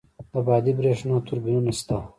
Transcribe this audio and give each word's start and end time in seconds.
د 0.33 0.35
بادی 0.47 0.71
بریښنا 0.77 1.15
توربینونه 1.27 1.71
شته؟ 1.79 1.97